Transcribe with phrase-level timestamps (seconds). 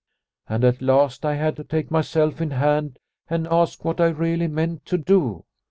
[0.49, 2.97] And at last I had to take myself in hand
[3.29, 5.45] and ask what I really meant to do.